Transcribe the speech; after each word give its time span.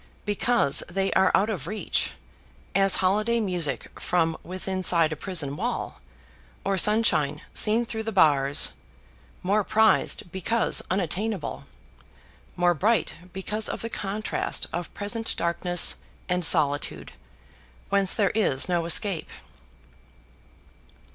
because 0.25 0.81
they 0.89 1.13
are 1.13 1.31
out 1.35 1.47
of 1.47 1.67
reach; 1.67 2.13
as 2.73 2.95
holiday 3.05 3.39
music 3.39 3.91
from 3.99 4.35
withinside 4.43 5.11
a 5.13 5.15
prison 5.15 5.55
wall 5.55 6.01
or 6.65 6.75
sunshine 6.75 7.39
seen 7.53 7.85
through 7.85 8.01
the 8.01 8.11
bars; 8.11 8.73
more 9.43 9.63
prized 9.63 10.31
because 10.31 10.81
unattainable 10.89 11.67
more 12.55 12.73
bright 12.73 13.13
because 13.31 13.69
of 13.69 13.83
the 13.83 13.91
contrast 13.91 14.65
of 14.73 14.91
present 14.95 15.35
darkness 15.37 15.97
and 16.27 16.43
solitude, 16.43 17.11
whence 17.89 18.15
there 18.15 18.31
is 18.31 18.67
no 18.67 18.85
escape. 18.85 19.29